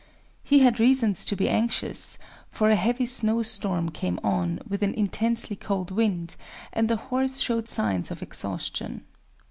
He 0.43 0.61
had 0.61 0.79
reason 0.79 1.13
to 1.13 1.35
be 1.35 1.47
anxious;—for 1.47 2.71
a 2.71 2.75
heavy 2.75 3.05
snowstorm 3.05 3.91
came 3.91 4.19
on, 4.23 4.59
with 4.67 4.81
an 4.81 4.95
intensely 4.95 5.55
cold 5.55 5.91
wind; 5.91 6.35
and 6.73 6.89
the 6.89 6.95
horse 6.95 7.39
showed 7.39 7.69
signs 7.69 8.09
of 8.09 8.23
exhaustion. 8.23 9.05